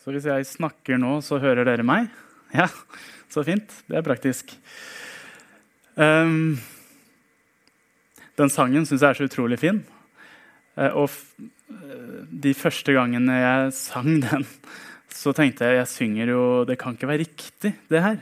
[0.00, 2.06] Så hvis jeg snakker nå, så hører dere meg?
[2.56, 2.70] Ja,
[3.28, 3.68] så fint.
[3.84, 4.54] Det er praktisk.
[5.92, 6.56] Um,
[8.40, 9.82] den sangen syns jeg er så utrolig fin.
[10.72, 14.46] Uh, og uh, de første gangene jeg sang den,
[15.12, 18.16] så tenkte jeg jeg synger jo Det kan ikke være riktig, det her.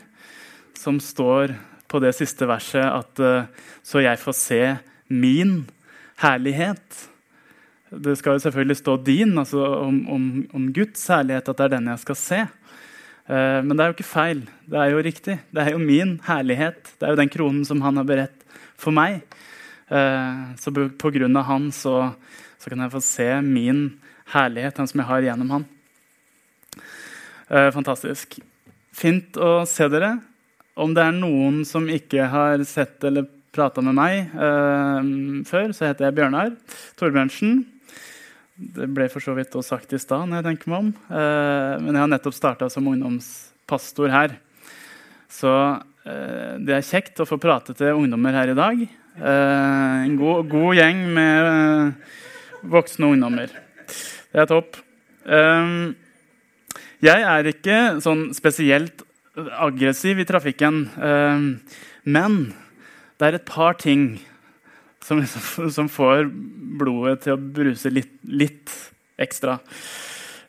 [0.75, 1.55] Som står
[1.87, 3.47] på det siste verset at uh,
[3.87, 4.63] Så jeg får se
[5.15, 5.61] min
[6.19, 7.07] herlighet.
[7.89, 11.75] Det skal jo selvfølgelig stå din, altså om, om, om, Guds herlighet, at det er
[11.79, 12.41] den jeg skal se.
[13.29, 14.43] Uh, men det er jo ikke feil.
[14.69, 15.37] Det er jo riktig.
[15.49, 16.93] Det er jo min herlighet.
[16.99, 18.45] Det er jo den kronen som han har beredt
[18.77, 19.23] for meg.
[19.89, 22.11] Uh, så på, grunn av han så,
[22.61, 23.83] så, kan jeg få se min
[24.35, 25.67] herlighet, den som jeg har gjennom han.
[27.49, 28.37] Uh, fantastisk.
[28.93, 30.19] Fint å se dere.
[30.77, 34.29] Om det er noen som ikke har sett eller prata med meg
[35.49, 36.53] før, så heter jeg Bjørnar
[37.01, 37.57] Torbjørnsen.
[38.59, 40.89] Det ble for så vidt også sagt i stad, når jeg tenker meg om.
[41.15, 44.35] Eh, men jeg har nettopp starta som ungdomspastor her.
[45.31, 45.53] Så
[46.03, 48.83] eh, det er kjekt å få prate til ungdommer her i dag.
[48.83, 53.55] Eh, en god, god, gjeng med voksne ungdommer.
[54.35, 54.81] Det er topp.
[56.99, 59.05] Jeg er ikke sånn spesielt
[59.37, 60.81] aggressiv i trafikken,
[62.09, 62.39] men
[63.21, 64.17] det er et par ting
[65.05, 65.23] som,
[65.71, 66.29] som, får
[66.79, 68.73] blodet til å bruse litt, litt
[69.21, 69.59] ekstra.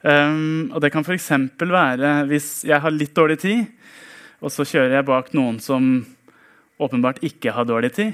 [0.01, 1.31] Um, og det kan f.eks.
[1.59, 3.65] være hvis jeg har litt dårlig tid,
[4.39, 5.89] og så kjører jeg bak noen som
[6.79, 8.13] åpenbart ikke har dårlig tid,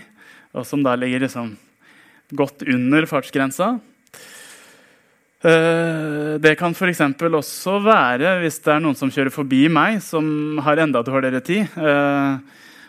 [0.56, 1.54] og som da ligger liksom
[2.34, 3.76] godt under fartsgrensa.
[5.46, 7.04] Uh, det kan f.eks.
[7.30, 11.78] også være hvis det er noen som kjører forbi meg, som har enda dårligere tid.
[11.78, 12.42] Uh,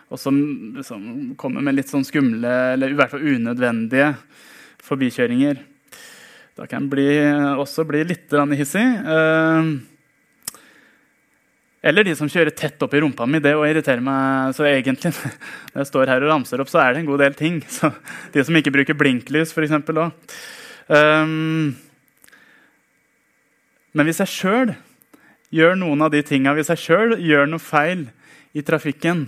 [0.07, 0.37] og som
[0.77, 1.01] liksom,
[1.39, 4.13] kommer med litt sånn skumle eller i hvert fall unødvendige
[4.87, 5.59] forbikjøringer.
[6.57, 7.09] Da kan bli,
[7.59, 8.81] også bli litt hissig.
[8.81, 9.71] Eh,
[11.87, 13.41] eller de som kjører tett opp i rumpa mi.
[13.43, 14.55] Det å irritere meg.
[14.57, 15.13] Så egentlig,
[15.73, 17.61] når jeg står her og ramser opp, så er det en god del ting.
[17.77, 17.91] Så
[18.33, 19.75] de som ikke bruker blinklys, f.eks.
[19.93, 20.37] òg.
[20.87, 21.75] Um,
[23.91, 24.75] men hvis jeg sjøl
[25.53, 28.07] gjør noen av de tinga, hvis jeg sjøl gjør noe feil
[28.57, 29.27] i trafikken,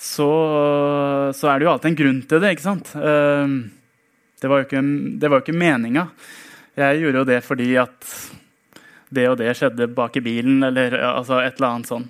[0.00, 0.30] så,
[1.36, 2.54] så, er det jo alltid en grunn til det.
[2.54, 2.94] ikke sant?
[2.96, 3.56] Ehm,
[4.40, 4.80] det var jo ikke,
[5.20, 6.06] det ikke meninga.
[6.80, 8.06] Jeg gjorde jo det fordi at
[9.12, 12.06] det og det skjedde bak i bilen, eller altså et eller annet sånn.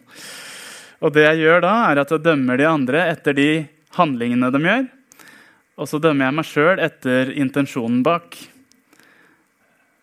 [1.01, 3.51] Og det jeg gjør da, er at jeg dømmer de andre etter de
[3.97, 4.87] handlingene de gjør.
[5.81, 8.37] Og så dømmer jeg meg sjøl etter intensjonen bak.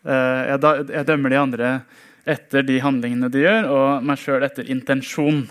[0.04, 1.70] Eh, jeg dømmer de andre
[2.28, 5.46] etter de handlingene de gjør, og meg sjøl etter intensjon.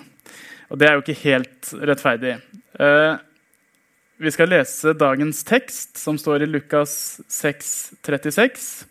[0.67, 2.33] Og det er jo ikke helt rettferdig.
[2.79, 3.13] Eh,
[4.17, 7.71] vi skal lese dagens tekst, som står i Lukas 6,
[8.03, 8.87] 36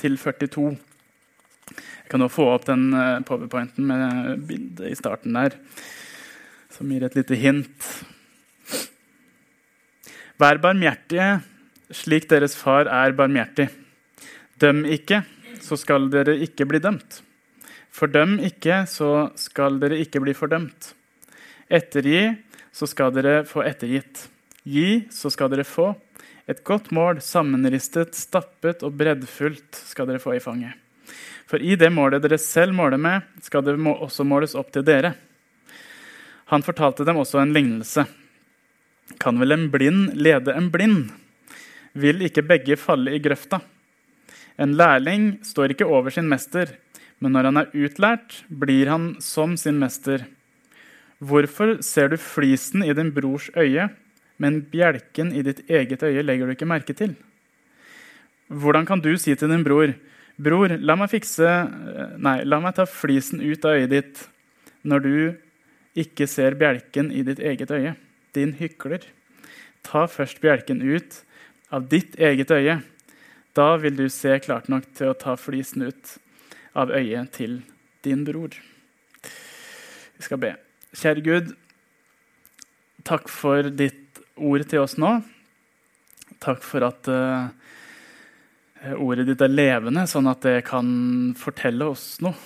[0.00, 0.72] til 42.
[1.72, 5.54] Jeg kan nå få opp den eh, powerpointen med bildet i starten der,
[6.72, 7.92] som gir et lite hint.
[10.42, 11.42] Vær barmhjertige
[11.92, 13.68] slik deres far er barmhjertig.
[14.60, 15.22] Døm ikke,
[15.62, 17.20] så skal dere ikke bli dømt.
[17.92, 20.94] Fordøm ikke, så skal dere ikke bli fordømt.
[21.72, 22.34] Ettergi,
[22.72, 24.26] så skal dere få ettergitt.
[24.62, 25.92] Gi, så skal dere få.
[26.50, 30.76] Et godt mål, sammenristet, stappet og breddfullt skal dere få i fanget.
[31.48, 35.14] For i det målet dere selv måler med, skal det også måles opp til dere.
[36.52, 38.04] Han fortalte dem også en lignelse.
[39.20, 41.10] Kan vel en blind lede en blind?
[41.92, 43.60] Vil ikke begge falle i grøfta?
[44.60, 46.76] En lærling står ikke over sin mester,
[47.20, 50.26] men når han er utlært, blir han som sin mester.
[51.22, 53.88] Hvorfor ser du flisen i din brors øye,
[54.42, 57.14] men bjelken i ditt eget øye legger du ikke merke til?
[58.50, 59.94] Hvordan kan du si til din bror,
[60.40, 61.48] 'Bror, la meg fikse
[62.18, 64.28] Nei, la meg ta flisen ut av øyet ditt',
[64.82, 65.16] når du
[65.94, 67.94] ikke ser bjelken i ditt eget øye?
[68.34, 69.04] Din hykler.
[69.84, 71.22] Ta først bjelken ut
[71.70, 72.80] av ditt eget øye.
[73.54, 76.16] Da vil du se klart nok til å ta flisen ut
[76.74, 77.60] av øyet til
[78.02, 78.56] din bror.
[80.16, 80.56] Vi skal be.
[80.92, 81.46] Kjære Gud,
[83.08, 85.14] takk for ditt ord til oss nå.
[86.42, 87.48] Takk for at uh,
[89.00, 90.90] ordet ditt er levende, sånn at det kan
[91.40, 92.36] fortelle oss noe.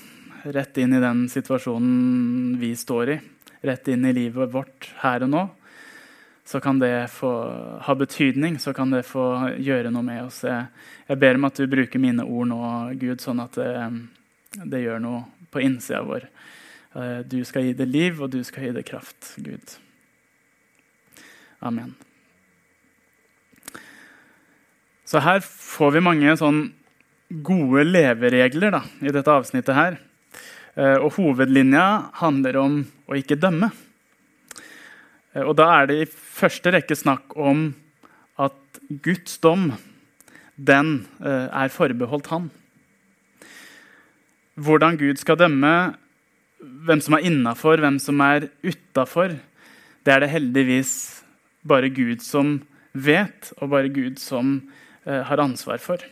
[0.47, 3.19] Rett inn i den situasjonen vi står i.
[3.67, 5.43] Rett inn i livet vårt her og nå.
[6.47, 7.33] Så kan det få
[7.83, 10.45] ha betydning, så kan det få gjøre noe med oss.
[10.47, 10.69] Jeg,
[11.11, 12.63] jeg ber om at du bruker mine ord nå,
[13.01, 13.73] Gud, sånn at det,
[14.63, 16.29] det gjør noe på innsida vår.
[16.97, 19.75] Eh, du skal gi det liv, og du skal gi det kraft, Gud.
[21.61, 21.93] Amen.
[25.07, 26.63] Så her får vi mange sånn
[27.45, 29.99] gode leveregler da, i dette avsnittet her.
[30.77, 32.79] Eh, og hovedlinja handler om
[33.11, 33.69] å ikke dømme.
[35.35, 37.69] Eh, og da er det i første rekke snakk om
[38.41, 39.75] at Guds dom,
[40.57, 42.45] den er forbeholdt han.
[44.57, 45.73] Hvordan Gud skal dømme
[46.61, 49.37] hvem som er innafor, hvem som er utafor,
[50.07, 50.93] det er det heldigvis
[51.67, 52.61] bare Gud som
[52.95, 54.61] vet, og bare Gud som
[55.05, 56.03] eh, har ansvar for.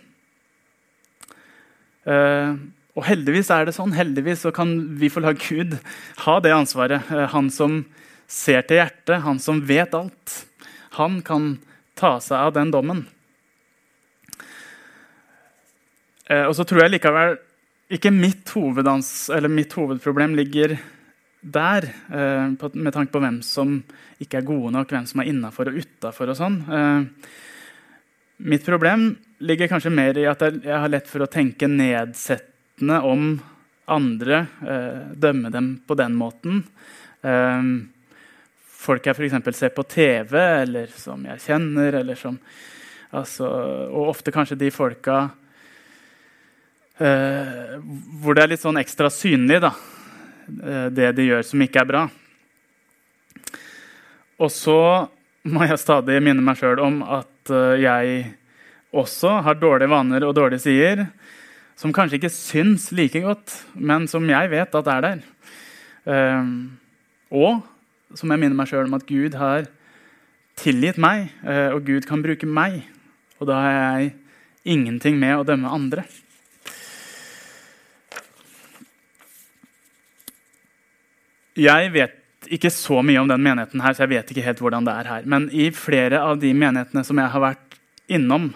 [2.05, 2.56] Eh,
[2.94, 3.94] og heldigvis er det sånn.
[3.96, 5.79] Heldigvis så kan vi få la Gud
[6.26, 7.06] ha det ansvaret.
[7.11, 7.82] Eh, han som
[8.31, 10.37] ser til hjertet, han som vet alt.
[10.99, 11.56] Han kan
[11.99, 13.05] ta seg av den dommen.
[16.29, 17.37] Eh, og så tror jeg likevel
[17.92, 20.78] ikke mitt, hovedans, mitt hovedproblem ligger
[21.44, 23.82] der, eh, med tanke på hvem som
[24.20, 26.32] ikke er gode nok, hvem som er innafor og utafor.
[26.32, 26.62] Sånn.
[26.64, 27.28] Eh,
[28.38, 33.42] mitt problem ligger kanskje mer i at jeg har lett for å tenke nedsettende om
[33.86, 34.46] andre.
[34.64, 36.64] Eh, dømme dem på den måten.
[38.84, 39.56] folk jeg f.eks.
[39.56, 42.38] ser på TV, eller som jeg kjenner, eller som
[43.10, 43.46] altså,
[43.90, 45.31] Og ofte kanskje de folka
[46.94, 49.73] hvor det er litt sånn ekstra synlig, da
[50.44, 52.05] Eh, det de gjør som ikke er bra.
[54.43, 54.79] Og så
[55.49, 58.25] må jeg stadig minne meg sjøl om at eh, jeg
[58.94, 61.06] også har dårlige vaner og dårlige sider
[61.79, 65.23] som kanskje ikke syns like godt, men som jeg vet at er der.
[66.06, 66.50] Eh,
[67.35, 67.64] og
[68.14, 69.67] som jeg minner meg sjøl om at Gud har
[70.61, 71.32] tilgitt meg,
[71.75, 72.76] og Gud kan bruke meg.
[73.43, 74.12] Og da har jeg
[74.70, 76.05] ingenting med å dømme andre.
[81.55, 84.87] Jeg vet ikke så mye om den menigheten, her, så jeg vet ikke helt hvordan
[84.87, 85.29] det er her.
[85.31, 87.79] Men i flere av de menighetene som jeg har vært
[88.11, 88.51] innom,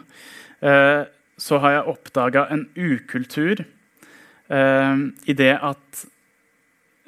[0.61, 1.06] eh,
[1.39, 4.97] så har jeg oppdaga en ukultur eh,
[5.31, 6.05] i det at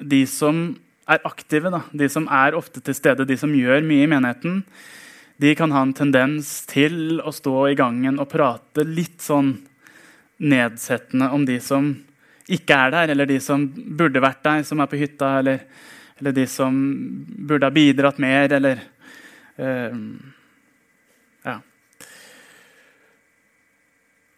[0.01, 0.63] de som
[1.11, 4.61] er aktive, da, de som er ofte til stede, de som gjør mye i menigheten,
[5.41, 9.55] de kan ha en tendens til å stå i gangen og prate litt sånn
[10.41, 11.91] nedsettende om de som
[12.49, 15.65] ikke er der, eller de som burde vært der, som er på hytta, eller,
[16.19, 16.77] eller de som
[17.47, 18.85] burde ha bidratt mer, eller
[19.59, 19.97] uh,
[21.45, 21.59] Ja.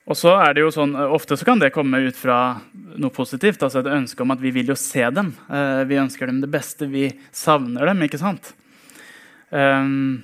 [0.04, 2.60] Og så er det jo sånn, Ofte så kan det komme ut fra
[3.00, 3.64] noe positivt.
[3.64, 5.32] altså Et ønske om at vi vil jo se dem.
[5.48, 6.92] Uh, vi ønsker dem det beste.
[6.92, 8.04] Vi savner dem.
[8.04, 8.52] ikke sant?
[9.50, 10.24] Um,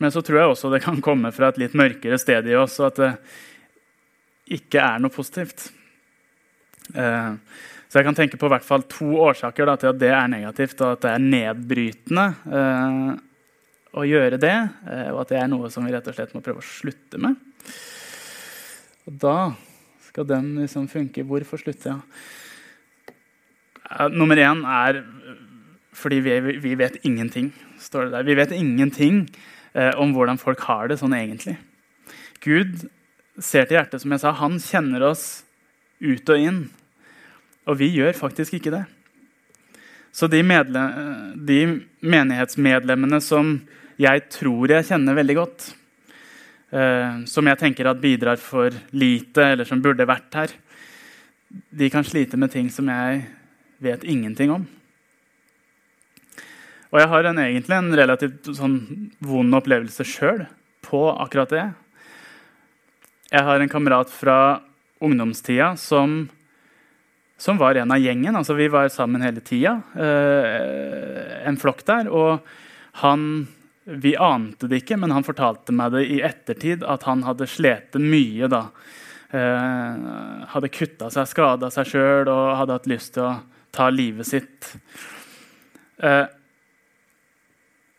[0.00, 2.78] men så tror jeg også det kan komme fra et litt mørkere sted i oss,
[2.80, 3.10] og at det
[4.56, 5.68] ikke er noe positivt.
[6.94, 7.32] Eh,
[7.90, 10.78] så jeg kan tenke på hvert fall to årsaker da, til at det er negativt,
[10.84, 12.26] og at det er nedbrytende
[12.60, 13.08] eh,
[13.98, 14.56] å gjøre det.
[14.86, 17.18] Eh, og at det er noe som vi rett og slett må prøve å slutte
[17.22, 17.34] med.
[19.10, 19.38] Og da
[20.06, 21.26] skal den liksom funke.
[21.26, 21.96] Hvorfor slutte?
[21.96, 22.00] Ja.
[24.14, 25.02] Nummer én er
[26.00, 27.50] fordi vi, vi, vet ingenting.
[27.78, 28.22] står det der.
[28.28, 29.24] Vi vet ingenting
[29.74, 31.56] eh, om hvordan folk har det sånn egentlig.
[32.40, 32.86] Gud
[33.40, 34.32] ser til hjertet, som jeg sa.
[34.38, 35.42] Han kjenner oss
[36.00, 36.60] ut og inn.
[37.70, 38.84] Og vi gjør faktisk ikke det.
[40.10, 41.58] Så de, de,
[42.02, 43.60] menighetsmedlemmene som
[44.00, 45.66] jeg tror jeg kjenner veldig godt,
[46.74, 50.54] eh, som jeg tenker at bidrar for lite, eller som burde vært her,
[51.50, 53.22] de kan slite med ting som jeg
[53.82, 54.66] vet ingenting om.
[56.90, 58.80] Og jeg har en, egentlig en relativt sånn
[59.22, 60.42] vond opplevelse sjøl
[60.82, 61.68] på akkurat det.
[63.30, 64.38] Jeg har en kamerat fra
[64.98, 66.24] ungdomstida som
[67.40, 68.36] som var en av gjengen.
[68.36, 72.12] Altså, vi var sammen hele tida, eh, en flokk der.
[72.12, 72.40] Og
[73.00, 73.48] han
[73.90, 77.96] Vi ante det ikke, men han fortalte meg det i ettertid at han hadde slitt
[77.98, 78.68] mye da.
[79.32, 79.96] Eh,
[80.52, 83.32] hadde kutta seg, skada seg sjøl og hadde hatt lyst til å
[83.72, 84.76] ta livet sitt.
[85.98, 86.26] Eh,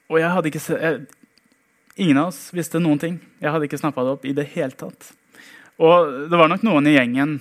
[0.08, 1.02] og jeg hadde ikke jeg,
[1.98, 3.20] Ingen av oss visste noen ting.
[3.42, 5.12] Jeg hadde ikke snappa det opp i det hele tatt.
[5.82, 7.40] Og det var nok noen i gjengen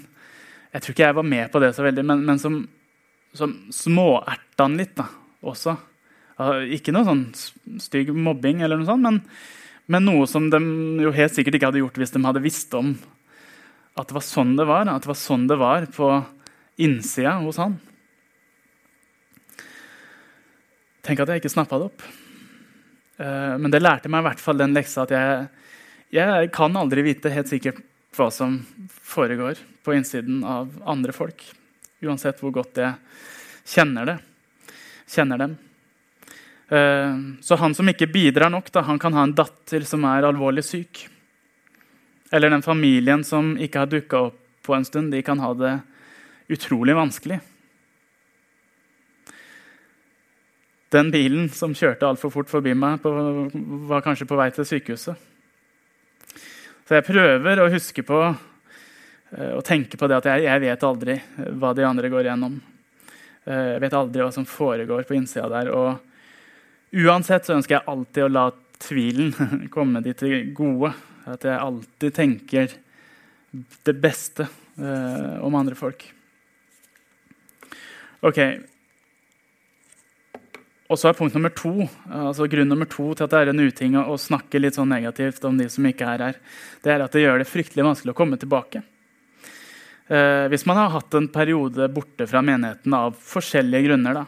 [0.71, 2.61] jeg tror ikke jeg var med på det så veldig, men, men som,
[3.35, 5.09] som småerta han litt da,
[5.43, 5.75] også.
[6.73, 7.25] Ikke noe sånn
[7.83, 9.19] stygg mobbing, eller noe sånt, men,
[9.91, 10.61] men, noe som de
[11.03, 12.95] jo helt sikkert ikke hadde gjort hvis de hadde visst om
[13.99, 14.89] at det var sånn det var.
[14.89, 16.11] At det var sånn det var på
[16.81, 17.77] innsida hos han.
[21.05, 22.07] Tenk at jeg ikke snappa det opp.
[23.21, 25.47] Eh, men det lærte meg i hvert fall den leksa at jeg,
[26.15, 27.83] jeg kan aldri vite helt sikkert
[28.17, 28.59] hva som
[29.07, 31.45] foregår på innsiden av andre folk.
[32.01, 32.95] Uansett hvor godt jeg
[33.69, 34.17] kjenner det.
[35.11, 35.57] Kjenner dem.
[36.71, 40.27] Eh, så han som ikke bidrar nok, da, han kan ha en datter som er
[40.27, 41.07] alvorlig syk.
[42.31, 45.79] Eller den familien som ikke har dukka opp på en stund, de kan ha det
[46.51, 47.41] utrolig vanskelig.
[50.91, 53.11] Den bilen som kjørte altfor fort forbi meg, på,
[53.91, 55.30] var kanskje på vei til sykehuset.
[56.91, 60.87] Så jeg prøver å huske på eh, og tenke på det at jeg, jeg vet
[60.89, 61.15] aldri
[61.63, 62.57] hva de andre går igjennom.
[63.47, 65.71] Eh, jeg vet aldri hva som foregår på innsida der.
[65.71, 68.45] Og uansett så ønsker jeg alltid å la
[68.83, 69.31] tvilen
[69.77, 70.91] komme de til gode.
[71.31, 72.75] At jeg alltid tenker
[73.87, 76.03] det beste eh, om andre folk.
[78.27, 78.43] Ok,
[80.91, 83.63] og så er punkt nummer to, altså Grunn nummer to til at det er en
[83.63, 86.41] uting å snakke litt sånn negativt om de som ikke er her,
[86.83, 88.83] det er at det gjør det fryktelig vanskelig å komme tilbake.
[90.11, 94.19] Eh, hvis man har hatt en periode borte fra menigheten av forskjellige grunner.
[94.19, 94.25] Da.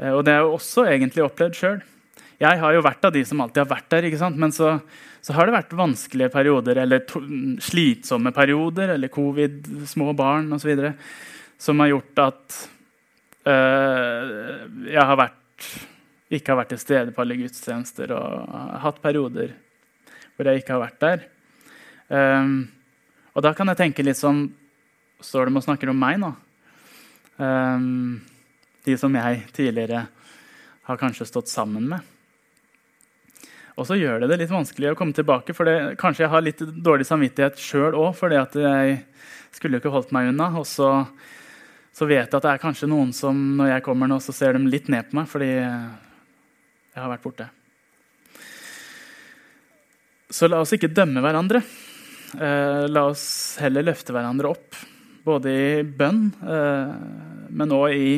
[0.00, 1.78] Eh, og det har jeg også egentlig opplevd sjøl.
[2.40, 4.40] Jeg har jo vært av de som alltid har vært der, ikke sant?
[4.40, 4.74] men så,
[5.22, 7.22] så har det vært vanskelige perioder, eller to,
[7.62, 10.72] slitsomme perioder, eller covid, små barn osv.,
[11.60, 12.60] som har gjort at
[13.52, 14.32] eh,
[14.88, 15.39] jeg har vært
[16.30, 19.56] ikke har vært til stede på alle gudstjenester og hatt perioder
[20.36, 21.24] hvor jeg ikke har vært der.
[22.10, 22.70] Um,
[23.34, 24.48] og da kan jeg tenke litt sånn
[25.20, 26.30] Står de og snakker om meg nå?
[27.36, 28.22] Um,
[28.88, 30.06] de som jeg tidligere
[30.88, 32.06] har kanskje stått sammen med.
[33.76, 35.52] Og så gjør det det litt vanskelig å komme tilbake.
[35.52, 38.96] for det, Kanskje jeg har litt dårlig samvittighet sjøl òg, at jeg
[39.52, 40.50] skulle jo ikke holdt meg unna.
[40.56, 40.88] Og så
[41.92, 44.56] så vet jeg at det er kanskje noen som når jeg kommer nå, så ser
[44.56, 47.48] de litt ned på meg fordi jeg har vært borte.
[50.30, 51.62] Så la oss ikke dømme hverandre.
[52.38, 54.78] Eh, la oss heller løfte hverandre opp.
[55.26, 56.92] Både i bønn, eh,
[57.50, 58.12] men òg i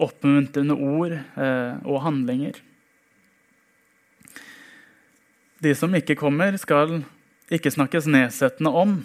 [0.00, 2.56] oppmuntrende ord eh, og handlinger.
[5.60, 7.02] De som ikke kommer, skal
[7.52, 9.00] ikke snakkes nedsettende om,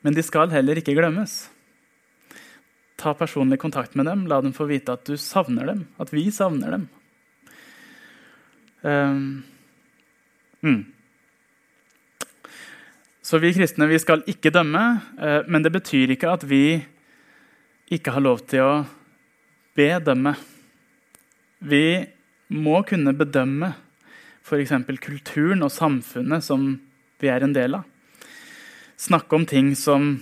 [0.00, 1.42] men de skal heller ikke glemmes.
[3.00, 4.26] Ta personlig kontakt med dem.
[4.28, 5.86] La dem få vite at du savner dem.
[5.96, 6.88] At vi savner dem.
[8.82, 9.42] Um,
[10.60, 10.84] mm.
[13.22, 14.84] Så vi kristne vi skal ikke dømme,
[15.20, 16.80] uh, men det betyr ikke at vi
[17.92, 18.72] ikke har lov til å
[19.76, 20.34] bedømme.
[21.60, 21.84] Vi
[22.56, 23.74] må kunne bedømme
[24.44, 24.72] f.eks.
[25.00, 26.72] kulturen og samfunnet som
[27.20, 27.84] vi er en del av.
[29.00, 30.18] Snakke om ting som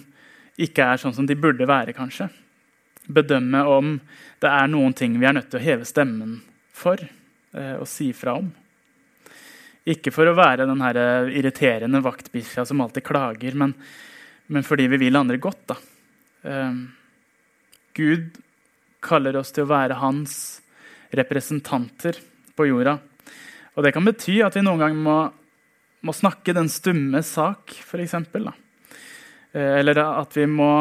[0.58, 2.28] ikke er sånn som de burde være, kanskje
[3.08, 3.96] bedømme om
[4.38, 6.38] det er noen ting vi er nødt til å heve stemmen
[6.76, 8.50] for eh, og si fra om.
[9.88, 13.74] Ikke for å være den eh, irriterende vaktbikkja som alltid klager, men,
[14.52, 15.74] men, fordi vi vil andre godt.
[16.44, 16.80] Eh,
[17.96, 18.38] Gud
[19.04, 20.60] kaller oss til å være hans
[21.16, 22.18] representanter
[22.58, 22.98] på jorda.
[23.78, 25.18] Og det kan bety at vi noen ganger må,
[26.04, 28.16] må snakke den stumme sak, f.eks.
[28.18, 30.72] Eh, eller at vi må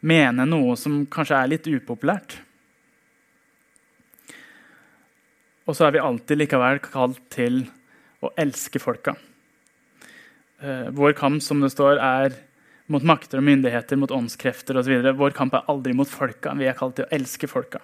[0.00, 2.38] mene noe som kanskje er litt upopulært.
[5.68, 7.62] Og så er vi alltid likevel kalt til
[8.24, 9.14] å elske folka.
[10.60, 12.34] Eh, vår kamp som det står, er
[12.90, 14.96] mot makter og myndigheter, mot åndskrefter osv.
[15.16, 16.56] Vår kamp er aldri mot folka.
[16.58, 17.80] Vi er kalt til å elske folka.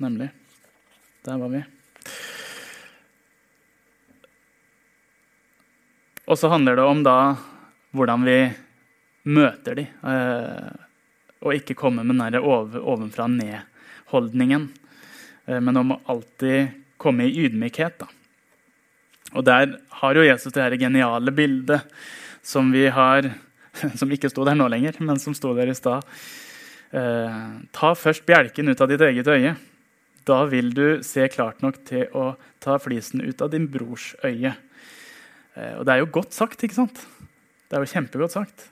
[0.00, 0.30] Nemlig.
[1.26, 1.62] Der var vi.
[6.30, 7.16] Og så handler det om da
[7.96, 8.38] hvordan vi
[9.30, 10.70] møter de, eh,
[11.42, 14.68] og ikke komme med den ovenfra ned-holdningen.
[15.46, 17.98] Eh, men om å alltid komme i ydmykhet.
[17.98, 18.08] Da.
[19.34, 21.86] Og der har jo Jesus det her geniale bildet
[22.42, 23.32] som vi har
[23.96, 26.02] Som ikke sto der nå lenger, men som sto der i stad.
[26.90, 27.36] Eh,
[27.70, 29.52] ta først bjelken ut av ditt eget øye.
[30.28, 34.52] Da vil du se klart nok til å ta flisen ut av din brors øye.
[35.56, 37.00] Eh, og det er jo godt sagt, ikke sant?
[37.68, 38.68] Det er jo kjempegodt sagt.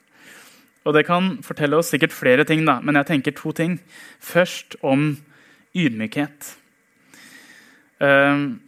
[0.89, 3.79] Og det kan fortelle oss sikkert flere ting, da, men jeg tenker to ting.
[4.25, 5.11] Først om
[5.77, 6.55] ydmykhet.
[8.01, 8.61] Um,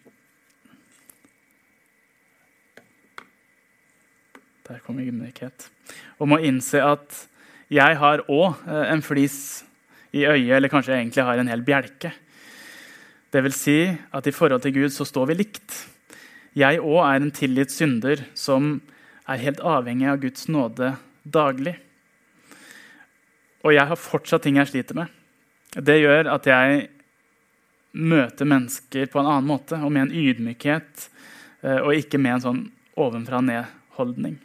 [4.69, 5.69] der kom ydmykhet.
[6.21, 7.25] Om å innse at
[7.71, 9.63] jeg har òg eh, en flis
[10.11, 12.11] i øyet, eller kanskje jeg egentlig har en hel bjelke.
[13.31, 15.77] Det vil si at i forhold til Gud så står vi likt.
[16.59, 18.81] Jeg òg er en tilgitt synder som
[19.31, 21.77] er helt avhengig av Guds nåde daglig.
[23.63, 25.13] Og jeg har fortsatt ting jeg sliter med.
[25.79, 26.89] Det gjør at jeg
[27.95, 31.07] møter mennesker på en annen måte og med en ydmykhet,
[31.63, 32.63] eh, og ikke med en sånn
[32.99, 34.39] ovenfra-ned-holdning.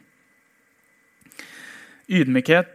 [2.06, 2.70] Ydmykhet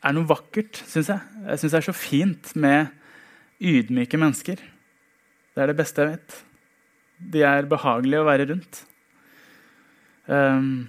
[0.00, 1.20] er noe vakkert, syns jeg.
[1.44, 2.88] Jeg syns det er så fint med
[3.60, 4.60] ydmyke mennesker.
[5.54, 6.38] Det er det beste jeg vet.
[7.34, 8.84] De er behagelige å være rundt.
[10.30, 10.88] Um,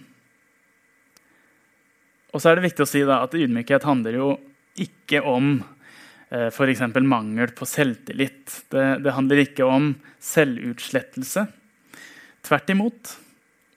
[2.31, 4.27] og så er det viktig å si da, at ydmykhet handler jo
[4.79, 5.57] ikke om
[6.31, 6.83] eh, f.eks.
[7.03, 8.61] mangel på selvtillit.
[8.71, 9.91] Det, det, handler ikke om
[10.23, 11.43] selvutslettelse.
[12.47, 13.15] Tvert imot.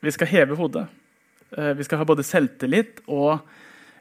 [0.05, 0.85] Vi skal heve hodet.
[1.51, 3.33] Eh, vi skal ha både selvtillit og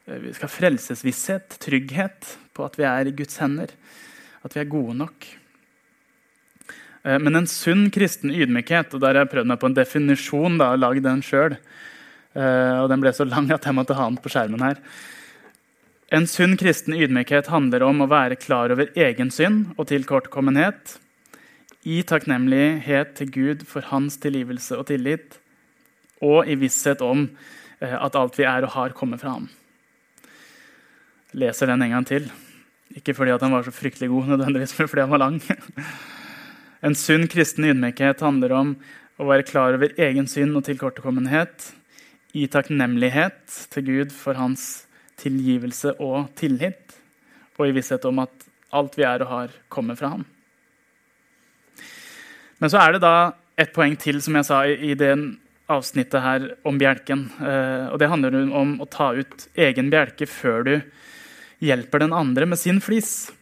[0.07, 3.75] eh, vi skal ha frelsesvisshet, trygghet på at vi er i Guds hender.
[4.45, 5.27] At vi er gode nok.
[7.05, 10.61] Eh, men en sunn kristen ydmykhet, og der har jeg prøvd meg på en definisjon,
[10.61, 11.59] da, lagd den sjøl,
[12.35, 14.81] Uh, og den ble så lang at jeg måtte ha den på skjermen her.
[16.15, 20.99] En sunn kristen ydmykhet handler om å være klar over egen synd og tilkortkommenhet,
[21.85, 25.39] i takknemlighet til Gud for hans tilgivelse og tillit,
[26.25, 29.47] og i visshet om uh, at alt vi er og har, kommer fra ham.
[31.39, 32.27] Leser den en gang til.
[32.95, 35.41] Ikke fordi han var så fryktelig god, nødvendigvis, men fordi han var lang.
[36.87, 38.75] en sunn kristen ydmykhet handler om
[39.19, 41.73] å være klar over egen synd og tilkortekommenhet,
[42.35, 44.89] i takknemlighet til Gud for hans
[45.23, 46.97] tilgivelse og tillit,
[47.55, 50.25] og i visshet om at alt vi er og har, kommer fra ham.
[52.59, 53.15] Men så er det da
[53.61, 55.13] et poeng til, som jeg sa i det
[55.71, 57.27] avsnittet her om bjelken.
[57.39, 60.75] Eh, og Det handler om å ta ut egen bjelke før du
[61.65, 63.33] hjelper den andre med sin flis.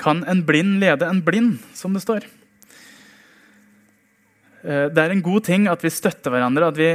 [0.00, 2.26] Kan en blind lede en blind, som det står?
[4.64, 6.90] Eh, det er en god ting at vi støtter hverandre, at vi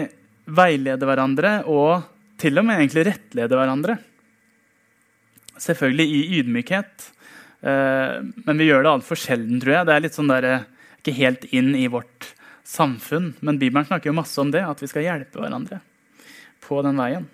[0.50, 2.08] veileder hverandre og
[2.39, 3.98] til og med egentlig rettleder hverandre.
[5.60, 7.10] Selvfølgelig i ydmykhet,
[7.62, 9.88] eh, men vi gjør det altfor sjelden, tror jeg.
[9.88, 10.67] Det er litt sånn der, eh,
[11.00, 13.34] ikke helt inn i vårt samfunn.
[13.41, 15.81] Men Bibelen snakker jo masse om det, at vi skal hjelpe hverandre
[16.63, 17.27] på den veien.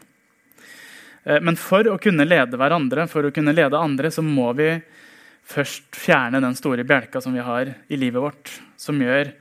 [1.25, 4.69] Eh, men for å kunne lede hverandre, for å kunne lede andre, så må vi
[5.45, 9.33] først fjerne den store bjelka som vi har i livet vårt, som gjør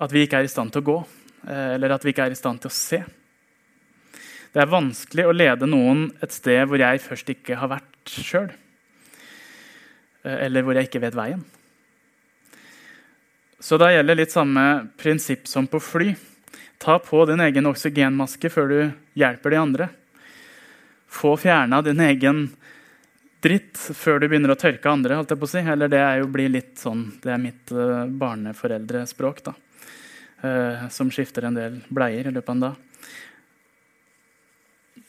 [0.00, 0.98] at vi ikke er i stand til å gå.
[1.46, 3.02] Eh, eller at vi ikke er i stand til å se.
[4.50, 8.50] Det er vanskelig å lede noen et sted hvor jeg først ikke har vært sjøl.
[10.24, 11.44] Eh, eller hvor jeg ikke vet veien.
[13.60, 14.64] Så da gjelder litt samme
[14.98, 16.14] prinsipp som på fly.
[16.80, 18.78] Ta på din egen oksygenmaske før du
[19.20, 19.88] hjelper de andre.
[21.10, 22.44] Få fjerna din egen
[23.42, 25.16] dritt før du begynner å tørke andre.
[25.18, 25.64] holdt jeg på å si.
[25.64, 29.42] Eller det er jo blir litt sånn, det er mitt uh, barneforeldrespråk.
[29.48, 29.56] da
[30.42, 32.74] eh, som skifter en del bleier i løpet av en dag.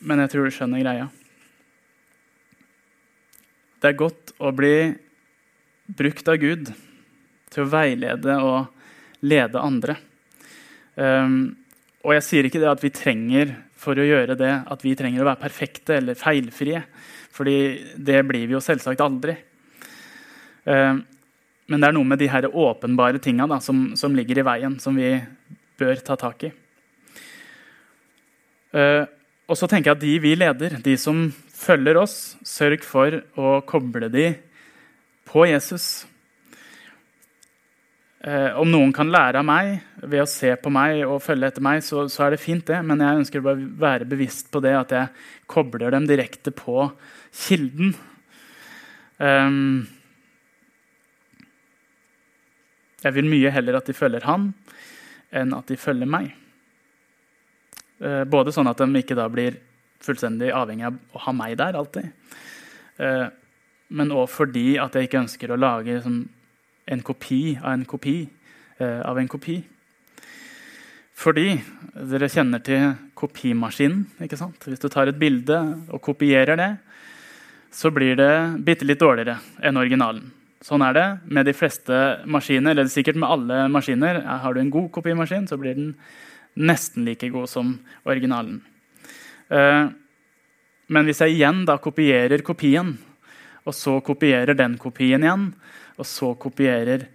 [0.02, 1.08] Men jeg tror du skjønner greia.
[3.82, 4.76] Det er godt å bli
[5.92, 6.72] brukt av Gud
[7.52, 9.98] til å veilede og lede andre.
[10.96, 11.58] Um,
[12.06, 15.24] og jeg sier ikke det at vi trenger for å gjøre det, at vi trenger
[15.24, 16.84] å være perfekte eller feilfrie.
[17.32, 19.38] fordi det blir vi jo selvsagt aldri.
[20.66, 21.00] Um,
[21.72, 24.96] men det er noe med de her åpenbare tinga som, som, ligger i veien, som
[24.96, 25.16] vi
[25.80, 26.52] bør ta tak i.
[28.76, 29.08] Uh,
[29.48, 33.62] og så tenker jeg at de vi leder, de som følger oss, sørg for å
[33.68, 34.34] koble de
[35.32, 36.06] på Jesus.
[38.22, 41.64] Uh, om noen kan lære av meg ved å se på meg og følge etter
[41.66, 42.78] meg, så, så er det fint, det.
[42.86, 45.10] Men jeg ønsker å være bevisst på det at jeg
[45.50, 46.86] kobler dem direkte på
[47.48, 47.96] kilden.
[49.18, 49.88] Um,
[53.02, 54.52] Jeg vil mye heller at de følger han,
[55.34, 56.30] enn at de følger meg.
[58.02, 59.58] Uh, både sånn at de ikke da blir
[60.02, 62.12] fullstendig avhengig av å ha meg der alltid.
[63.02, 63.28] Uh,
[63.98, 66.22] men òg fordi at jeg ikke ønsker å lage liksom,
[66.86, 68.16] en kopi av en kopi
[68.80, 69.60] eh, av en kopi.
[71.22, 71.54] Fordi
[71.94, 74.08] dere kjenner til kopimaskinen.
[74.24, 74.64] ikke sant?
[74.66, 75.60] Hvis du tar et bilde
[75.92, 76.72] og kopierer det,
[77.72, 78.34] så blir det
[78.66, 80.32] bitte litt dårligere enn originalen.
[80.62, 81.96] Sånn er det med de fleste
[82.30, 84.22] maskiner, eller sikkert med alle maskiner.
[84.44, 85.96] Har du en god kopimaskin, så blir den
[86.58, 88.60] nesten like god som originalen.
[89.50, 89.88] Eh,
[90.92, 92.94] men hvis jeg igjen da kopierer kopien,
[93.66, 95.52] og så kopierer den kopien igjen,
[96.02, 97.08] og så kopierer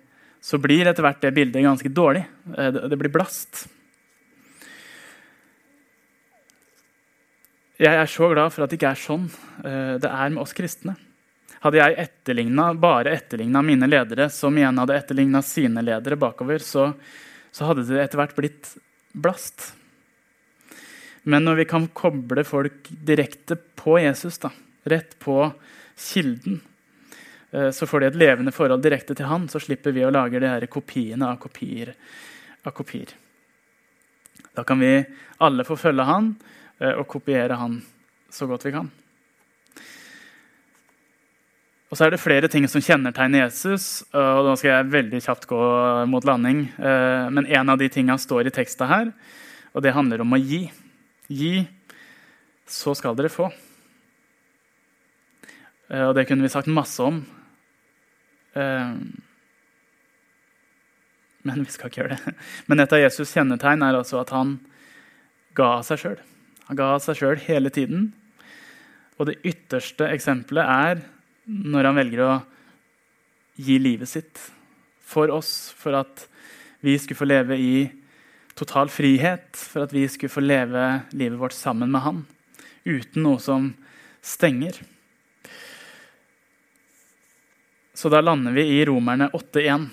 [0.46, 2.22] Så blir etter hvert det bildet ganske dårlig.
[2.57, 3.64] Eh, det blir blast.
[7.77, 9.27] Jeg er så glad for at det ikke er sånn
[9.66, 10.94] eh, det er med oss kristne.
[11.64, 16.92] Hadde jeg etterlignet, bare etterligna mine ledere, som igjen hadde etterligna sine ledere bakover, så,
[17.51, 18.70] så, hadde det etter hvert blitt
[19.16, 19.72] blast.
[21.27, 24.53] Men når vi kan koble folk direkte på Jesus, da,
[24.87, 25.40] rett på
[25.99, 26.61] kilden,
[27.73, 30.51] så får de et levende forhold direkte til han, så slipper vi å lage de
[30.51, 31.95] her kopiene av kopier.
[32.66, 33.14] Av kopier.
[34.57, 35.05] Da kan vi
[35.38, 36.31] alle få følge han
[36.81, 37.81] eh, og kopiere han
[38.33, 38.88] så godt vi kan.
[41.87, 44.01] Og så er det flere ting som kjennetegner Jesus.
[44.11, 45.61] og Da skal jeg veldig kjapt gå
[46.11, 46.64] mot landing.
[46.81, 49.12] Eh, men en av de tingene står i teksta her,
[49.77, 50.64] og det handler om å gi.
[51.29, 51.66] Gi,
[52.66, 53.51] så skal dere få.
[55.92, 57.21] Eh, og det kunne vi sagt masse om.
[58.57, 58.92] Eh,
[61.47, 62.35] men vi skal ikke gjøre det.
[62.66, 64.57] Men et av Jesus' kjennetegn er altså at han
[65.57, 66.19] ga av seg sjøl.
[66.66, 68.09] Han ga av seg sjøl hele tiden.
[69.16, 71.05] Og det ytterste eksempelet er
[71.47, 72.33] når han velger å
[73.62, 74.40] gi livet sitt
[75.07, 76.27] for oss, for at
[76.85, 77.87] vi skulle få leve i
[78.59, 80.83] total frihet, for at vi skulle få leve
[81.16, 82.21] livet vårt sammen med han,
[82.85, 83.71] uten noe som
[84.25, 84.81] stenger.
[87.96, 89.87] Så da lander vi i Romerne 8.1,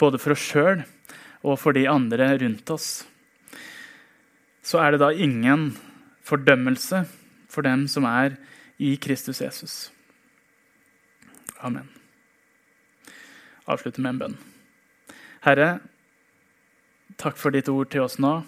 [0.00, 0.78] både for oss sjøl
[1.44, 2.88] og for de andre rundt oss.
[4.64, 5.74] Så er det da ingen
[6.24, 7.02] fordømmelse
[7.52, 8.38] for dem som er
[8.80, 9.74] i Kristus Jesus.
[11.60, 11.90] Amen.
[13.68, 14.38] Avslutter med en bønn.
[15.44, 15.68] Herre,
[17.20, 18.38] takk for ditt ord til oss nå.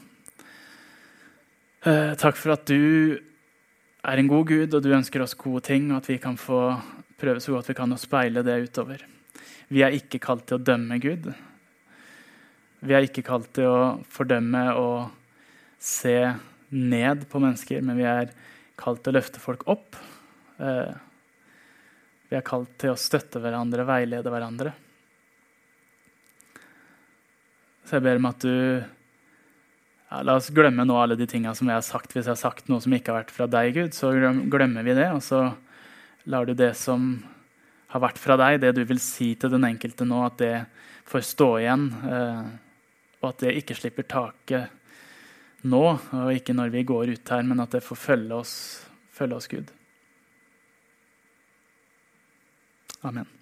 [1.85, 3.20] Eh, takk for at du
[4.00, 6.78] er en god Gud, og du ønsker oss gode ting, og at vi kan få
[7.22, 9.04] prøve så godt vi kan å speile det utover.
[9.72, 11.30] Vi er ikke kalt til å dømme Gud.
[12.82, 15.12] Vi er ikke kalt til å fordømme og
[15.82, 16.16] se
[16.72, 18.32] ned på mennesker, men vi er
[18.80, 19.98] kalt til å løfte folk opp.
[20.58, 20.92] Eh,
[22.32, 24.72] vi er kalt til å støtte hverandre, veilede hverandre.
[27.87, 31.68] Så jeg ber om at du ja, La oss glemme nå alle de tinga som
[31.68, 32.14] jeg har sagt.
[32.14, 34.12] Hvis jeg har sagt noe som ikke har vært fra deg, Gud, så
[34.52, 35.11] glemmer vi det.
[35.12, 35.44] Og så
[36.24, 37.16] lar du det som
[37.92, 40.54] har vært fra deg, det du vil si til den enkelte nå, at det
[41.08, 41.88] får stå igjen.
[42.08, 42.46] Eh,
[43.22, 47.62] og at det ikke slipper taket nå, og ikke når vi går ut her, men
[47.62, 48.56] at det får følge oss,
[49.14, 49.70] følge oss Gud.
[53.02, 53.41] Amen.